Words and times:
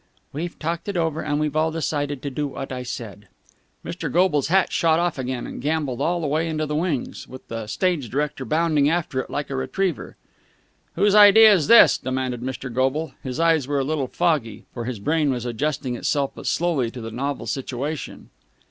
"We've 0.33 0.57
talked 0.57 0.89
it 0.89 0.97
over, 0.97 1.21
and 1.21 1.39
we've 1.39 1.55
all 1.55 1.69
decided 1.69 2.23
to 2.23 2.31
do 2.31 2.47
what 2.47 2.71
I 2.71 2.81
said." 2.81 3.27
Mr. 3.85 4.11
Goble's 4.11 4.47
hat 4.47 4.73
shot 4.73 4.97
off 4.97 5.19
again, 5.19 5.45
and 5.45 5.61
gambolled 5.61 6.01
away 6.23 6.47
into 6.49 6.65
the 6.65 6.75
wings, 6.75 7.27
with 7.27 7.47
the 7.49 7.67
stage 7.67 8.09
director 8.09 8.43
bounding 8.43 8.89
after 8.89 9.19
it 9.19 9.29
like 9.29 9.51
a 9.51 9.55
retriever. 9.55 10.17
"Whose 10.95 11.13
idea's 11.13 11.67
this?" 11.67 11.99
demanded 11.99 12.41
Mr. 12.41 12.73
Goble. 12.73 13.13
His 13.21 13.39
eyes 13.39 13.67
were 13.67 13.77
a 13.77 13.83
little 13.83 14.07
foggy, 14.07 14.65
for 14.73 14.85
his 14.85 14.97
brain 14.97 15.29
was 15.29 15.45
adjusting 15.45 15.95
itself 15.95 16.31
but 16.33 16.47
slowly 16.47 16.89
to 16.89 16.99
the 17.01 17.11
novel 17.11 17.45
situation. 17.45 18.31